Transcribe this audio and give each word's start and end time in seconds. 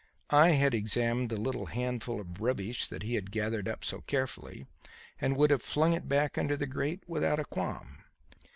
I 0.31 0.53
had 0.53 0.73
examined 0.73 1.29
the 1.29 1.37
little 1.39 1.67
handful 1.67 2.19
of 2.19 2.41
rubbish 2.41 2.87
that 2.87 3.03
he 3.03 3.13
had 3.13 3.29
gathered 3.29 3.67
up 3.67 3.85
so 3.85 4.01
carefully, 4.07 4.65
and 5.19 5.37
would 5.37 5.51
have 5.51 5.61
flung 5.61 5.93
it 5.93 6.09
back 6.09 6.39
under 6.39 6.57
the 6.57 6.65
grate 6.65 7.03
without 7.05 7.39
a 7.39 7.45
qualm. 7.45 7.99